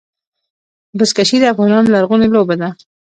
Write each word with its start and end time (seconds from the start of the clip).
بزکشي 0.97 1.37
د 1.41 1.45
افغانانو 1.53 1.93
لرغونې 1.95 2.27
لوبه 2.35 2.55
ده. 2.61 2.69